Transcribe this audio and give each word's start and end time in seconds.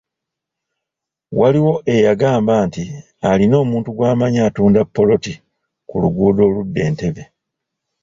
Waliwo 1.39 1.73
eyagamba 1.95 2.53
nti 2.67 2.83
alina 3.29 3.55
omuntu 3.63 3.89
gw’amanyi 3.97 4.39
atunda 4.47 4.81
ppoloti 4.87 5.33
ku 5.89 5.95
luguudo 6.01 6.41
oludda 6.47 6.81
Entebbe. 6.89 7.23